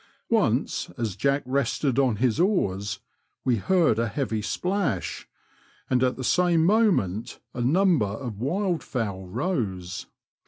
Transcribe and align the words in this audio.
Once, 0.31 0.89
as 0.97 1.15
Jack 1.15 1.43
rested 1.45 1.99
on 1.99 2.15
his 2.15 2.39
oars, 2.39 3.01
we 3.45 3.57
heard 3.57 3.99
a 3.99 4.07
heavy 4.07 4.41
splash, 4.41 5.27
and 5.91 6.01
at 6.01 6.15
the 6.17 6.23
same 6.23 6.65
moment 6.65 7.39
a 7.53 7.61
number 7.61 8.07
of 8.07 8.39
wild 8.39 8.81
fowl 8.81 9.27
rose. 9.27 10.07